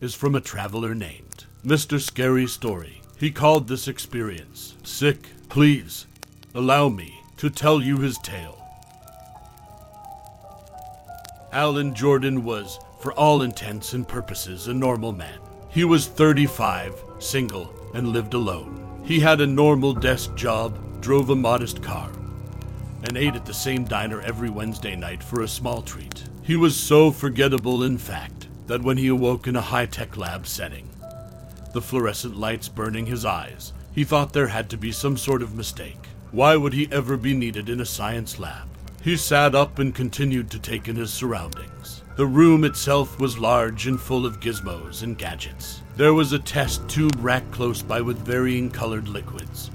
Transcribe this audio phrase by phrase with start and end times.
[0.00, 2.00] is from a traveler named Mr.
[2.00, 3.02] Scary Story.
[3.18, 5.28] He called this experience Sick.
[5.48, 6.06] Please
[6.54, 8.56] allow me to tell you his tale.
[11.52, 15.38] Alan Jordan was, for all intents and purposes, a normal man.
[15.68, 19.02] He was 35, single, and lived alone.
[19.04, 22.10] He had a normal desk job, drove a modest car,
[23.04, 26.24] and ate at the same diner every Wednesday night for a small treat.
[26.42, 28.39] He was so forgettable, in fact,
[28.70, 30.88] that when he awoke in a high tech lab setting,
[31.72, 35.56] the fluorescent lights burning his eyes, he thought there had to be some sort of
[35.56, 35.98] mistake.
[36.30, 38.68] Why would he ever be needed in a science lab?
[39.02, 42.02] He sat up and continued to take in his surroundings.
[42.14, 45.82] The room itself was large and full of gizmos and gadgets.
[45.96, 49.72] There was a test tube rack close by with varying colored liquids.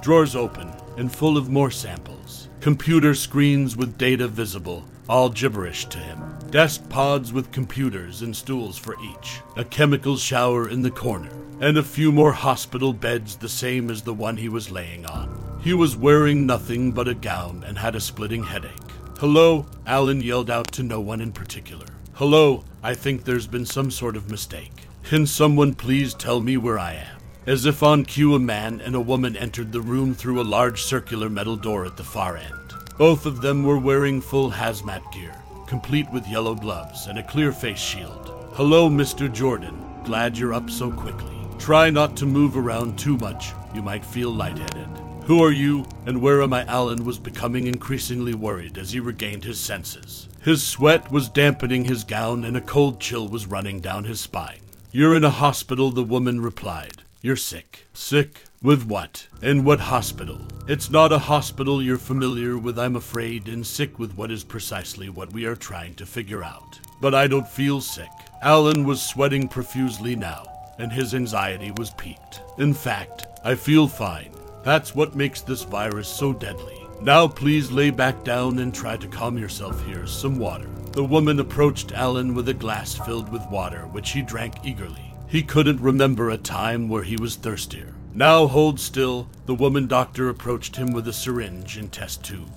[0.00, 2.48] Drawers open and full of more samples.
[2.60, 6.20] Computer screens with data visible, all gibberish to him.
[6.50, 9.40] Desk pods with computers and stools for each.
[9.56, 11.30] A chemical shower in the corner.
[11.60, 15.60] And a few more hospital beds the same as the one he was laying on.
[15.62, 18.72] He was wearing nothing but a gown and had a splitting headache.
[19.18, 21.86] Hello, Alan yelled out to no one in particular.
[22.14, 24.88] Hello, I think there's been some sort of mistake.
[25.04, 27.18] Can someone please tell me where I am?
[27.46, 30.82] As if on cue, a man and a woman entered the room through a large
[30.82, 32.54] circular metal door at the far end.
[32.98, 35.34] Both of them were wearing full hazmat gear,
[35.66, 38.50] complete with yellow gloves and a clear face shield.
[38.52, 39.32] Hello, Mr.
[39.32, 39.82] Jordan.
[40.04, 41.34] Glad you're up so quickly.
[41.58, 43.52] Try not to move around too much.
[43.74, 44.88] You might feel lightheaded.
[45.24, 46.64] Who are you, and where am I?
[46.66, 50.28] Alan was becoming increasingly worried as he regained his senses.
[50.42, 54.58] His sweat was dampening his gown, and a cold chill was running down his spine.
[54.90, 57.01] You're in a hospital, the woman replied.
[57.24, 57.86] You're sick.
[57.92, 58.42] Sick?
[58.60, 59.28] With what?
[59.42, 60.40] In what hospital?
[60.66, 65.08] It's not a hospital you're familiar with, I'm afraid, and sick with what is precisely
[65.08, 66.80] what we are trying to figure out.
[67.00, 68.10] But I don't feel sick.
[68.42, 70.44] Alan was sweating profusely now,
[70.80, 72.42] and his anxiety was peaked.
[72.58, 74.32] In fact, I feel fine.
[74.64, 76.84] That's what makes this virus so deadly.
[77.02, 79.80] Now please lay back down and try to calm yourself.
[79.84, 80.68] Here's some water.
[80.90, 85.11] The woman approached Alan with a glass filled with water, which he drank eagerly.
[85.32, 87.94] He couldn't remember a time where he was thirstier.
[88.12, 89.30] Now hold still.
[89.46, 92.52] The woman doctor approached him with a syringe and test tube.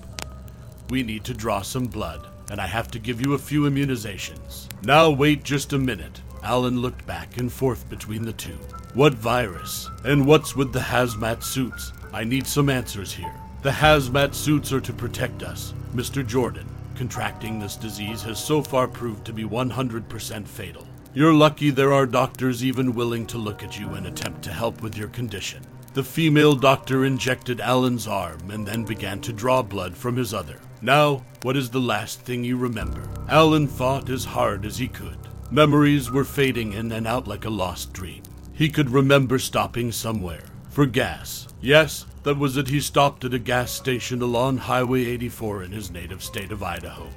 [0.90, 4.68] We need to draw some blood, and I have to give you a few immunizations.
[4.84, 6.20] Now wait just a minute.
[6.42, 8.58] Alan looked back and forth between the two.
[8.92, 9.88] What virus?
[10.04, 11.94] And what's with the hazmat suits?
[12.12, 13.34] I need some answers here.
[13.62, 15.72] The hazmat suits are to protect us.
[15.94, 16.26] Mr.
[16.26, 20.86] Jordan, contracting this disease has so far proved to be 100% fatal.
[21.16, 24.82] You're lucky there are doctors even willing to look at you and attempt to help
[24.82, 25.62] with your condition.
[25.94, 30.60] The female doctor injected Alan's arm and then began to draw blood from his other.
[30.82, 33.08] Now, what is the last thing you remember?
[33.30, 35.16] Alan fought as hard as he could.
[35.50, 38.22] Memories were fading in and out like a lost dream.
[38.52, 41.48] He could remember stopping somewhere for gas.
[41.62, 42.68] Yes, that was it.
[42.68, 47.08] He stopped at a gas station along Highway 84 in his native state of Idaho.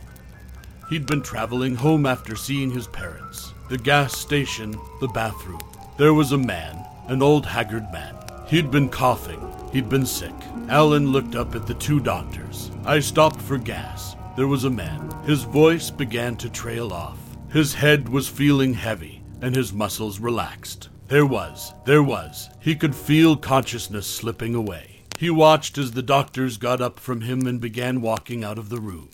[0.90, 3.54] He'd been traveling home after seeing his parents.
[3.70, 5.62] The gas station, the bathroom.
[5.96, 8.16] There was a man, an old haggard man.
[8.48, 9.40] He'd been coughing.
[9.72, 10.34] He'd been sick.
[10.70, 12.72] Alan looked up at the two doctors.
[12.84, 14.16] I stopped for gas.
[14.36, 15.12] There was a man.
[15.24, 17.20] His voice began to trail off.
[17.52, 20.90] His head was feeling heavy, and his muscles relaxed.
[21.08, 22.50] There was, there was.
[22.60, 25.02] He could feel consciousness slipping away.
[25.20, 28.80] He watched as the doctors got up from him and began walking out of the
[28.80, 29.10] room.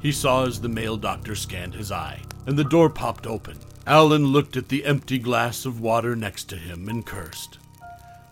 [0.00, 3.58] He saw as the male doctor scanned his eye, and the door popped open.
[3.86, 7.58] Alan looked at the empty glass of water next to him and cursed.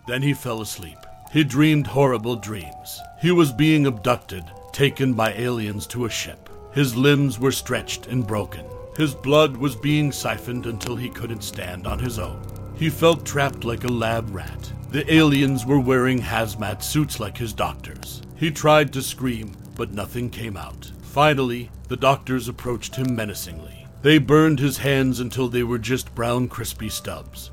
[0.07, 0.97] Then he fell asleep.
[1.33, 3.01] He dreamed horrible dreams.
[3.19, 6.49] He was being abducted, taken by aliens to a ship.
[6.71, 8.65] His limbs were stretched and broken.
[8.95, 12.41] His blood was being siphoned until he couldn't stand on his own.
[12.75, 14.71] He felt trapped like a lab rat.
[14.91, 18.21] The aliens were wearing hazmat suits like his doctors.
[18.35, 20.91] He tried to scream, but nothing came out.
[21.17, 23.87] Finally, the doctors approached him menacingly.
[24.03, 27.49] They burned his hands until they were just brown, crispy stubs.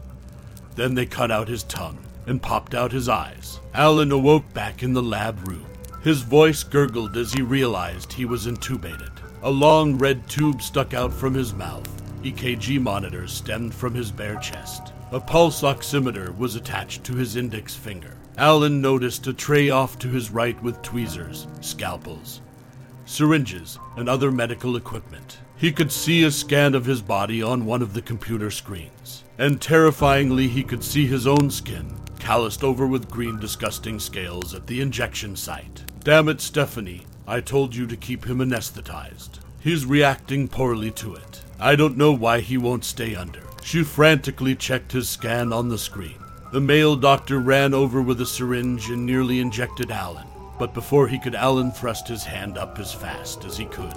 [0.74, 3.60] Then they cut out his tongue and popped out his eyes.
[3.72, 5.64] Alan awoke back in the lab room.
[6.02, 9.12] His voice gurgled as he realized he was intubated.
[9.42, 11.88] A long red tube stuck out from his mouth.
[12.22, 14.92] EKG monitors stemmed from his bare chest.
[15.10, 18.18] A pulse oximeter was attached to his index finger.
[18.36, 22.42] Alan noticed a tray off to his right with tweezers, scalpels,
[23.04, 25.38] syringes, and other medical equipment.
[25.56, 29.24] He could see a scan of his body on one of the computer screens.
[29.38, 34.66] And terrifyingly, he could see his own skin, calloused over with green, disgusting scales at
[34.66, 35.84] the injection site.
[36.00, 39.40] Damn it, Stephanie, I told you to keep him anesthetized.
[39.60, 41.42] He's reacting poorly to it.
[41.58, 43.42] I don't know why he won't stay under.
[43.62, 46.18] She frantically checked his scan on the screen.
[46.52, 50.26] The male doctor ran over with a syringe and nearly injected Alan,
[50.58, 53.94] but before he could, Alan thrust his hand up as fast as he could.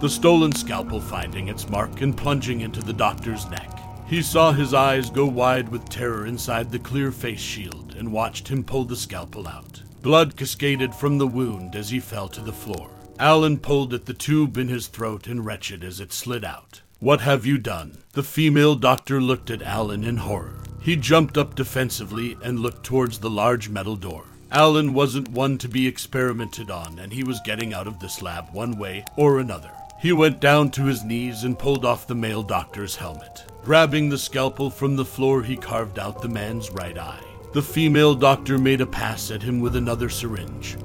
[0.00, 3.70] The stolen scalpel finding its mark and plunging into the doctor's neck.
[4.06, 8.46] He saw his eyes go wide with terror inside the clear face shield and watched
[8.48, 9.82] him pull the scalpel out.
[10.02, 12.90] Blood cascaded from the wound as he fell to the floor.
[13.18, 16.82] Alan pulled at the tube in his throat and retched as it slid out.
[17.00, 17.98] What have you done?
[18.12, 20.62] The female doctor looked at Alan in horror.
[20.80, 24.24] He jumped up defensively and looked towards the large metal door.
[24.52, 28.52] Alan wasn't one to be experimented on, and he was getting out of this lab
[28.52, 29.70] one way or another.
[29.98, 33.44] He went down to his knees and pulled off the male doctor's helmet.
[33.64, 37.24] Grabbing the scalpel from the floor, he carved out the man's right eye.
[37.52, 40.76] The female doctor made a pass at him with another syringe,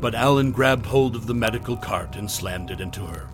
[0.00, 3.28] but Alan grabbed hold of the medical cart and slammed it into her.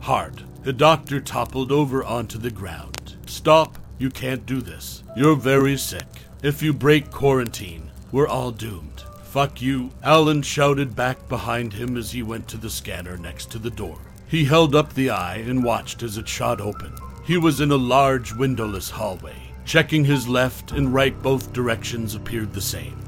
[0.00, 0.42] Hard.
[0.64, 3.16] The doctor toppled over onto the ground.
[3.26, 5.04] Stop, you can't do this.
[5.16, 6.06] You're very sick.
[6.42, 9.02] If you break quarantine, we're all doomed.
[9.24, 13.58] Fuck you, Alan shouted back behind him as he went to the scanner next to
[13.58, 13.98] the door.
[14.28, 16.92] He held up the eye and watched as it shot open.
[17.24, 19.36] He was in a large windowless hallway.
[19.64, 22.98] Checking his left and right, both directions appeared the same.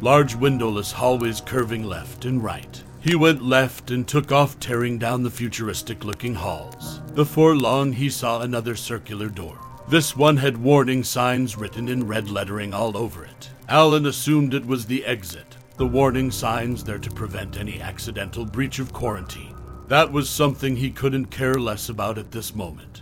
[0.00, 2.82] Large windowless hallways curving left and right.
[3.00, 7.00] He went left and took off, tearing down the futuristic looking halls.
[7.14, 9.58] Before long, he saw another circular door.
[9.92, 13.50] This one had warning signs written in red lettering all over it.
[13.68, 18.78] Alan assumed it was the exit, the warning signs there to prevent any accidental breach
[18.78, 19.54] of quarantine.
[19.88, 23.01] That was something he couldn't care less about at this moment.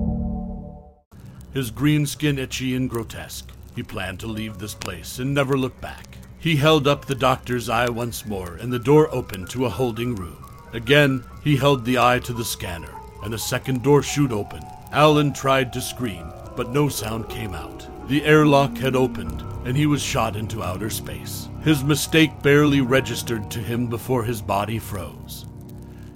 [1.53, 3.51] His green skin itchy and grotesque.
[3.75, 6.17] He planned to leave this place and never look back.
[6.39, 10.15] He held up the doctor's eye once more, and the door opened to a holding
[10.15, 10.45] room.
[10.73, 12.93] Again, he held the eye to the scanner,
[13.23, 14.63] and a second door chute open.
[14.91, 17.87] Alan tried to scream, but no sound came out.
[18.07, 21.49] The airlock had opened, and he was shot into outer space.
[21.63, 25.45] His mistake barely registered to him before his body froze.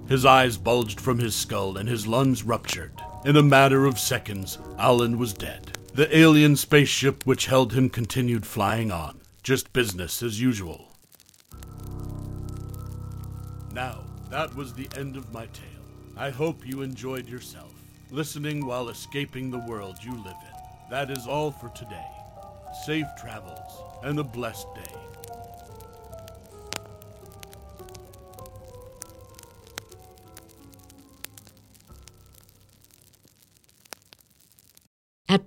[0.08, 3.02] His eyes bulged from his skull and his lungs ruptured.
[3.26, 5.80] In a matter of seconds, Alan was dead.
[5.96, 10.92] The alien spaceship which held him continued flying on, just business as usual.
[13.74, 15.66] Now, that was the end of my tale.
[16.16, 17.74] I hope you enjoyed yourself,
[18.12, 20.92] listening while escaping the world you live in.
[20.92, 22.06] That is all for today.
[22.86, 25.25] Safe travels and a blessed day.